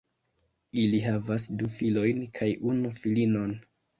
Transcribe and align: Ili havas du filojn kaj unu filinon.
Ili 0.83 1.01
havas 1.07 1.45
du 1.59 1.69
filojn 1.75 2.25
kaj 2.39 2.49
unu 2.73 2.95
filinon. 2.99 3.55